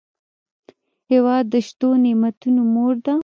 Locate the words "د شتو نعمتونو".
1.53-2.61